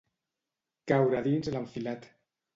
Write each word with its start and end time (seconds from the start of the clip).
Caure 0.93 1.21
dins 1.29 1.51
l'enfilat. 1.53 2.11